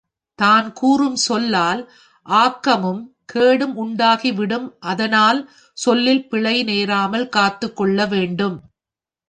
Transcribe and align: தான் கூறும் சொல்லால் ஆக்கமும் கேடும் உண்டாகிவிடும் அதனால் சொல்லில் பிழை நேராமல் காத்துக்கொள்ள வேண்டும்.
தான் 0.39 0.73
கூறும் 0.73 1.15
சொல்லால் 1.15 1.81
ஆக்கமும் 2.25 3.03
கேடும் 3.25 3.75
உண்டாகிவிடும் 3.75 4.67
அதனால் 4.79 5.39
சொல்லில் 5.77 6.27
பிழை 6.27 6.63
நேராமல் 6.63 7.29
காத்துக்கொள்ள 7.29 8.05
வேண்டும். 8.05 8.57